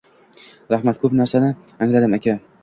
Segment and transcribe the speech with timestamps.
[0.73, 1.51] Rahmat, ko’p narsani
[1.87, 2.37] angladim, aka!